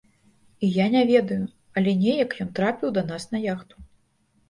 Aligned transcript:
І 0.67 0.69
я 0.77 0.87
не 0.95 1.03
ведаю, 1.11 1.37
але 1.81 1.95
неяк 2.01 2.35
ён 2.47 2.53
трапіў 2.59 2.89
да 2.99 3.09
нас 3.15 3.33
на 3.37 3.47
яхту. 3.53 3.75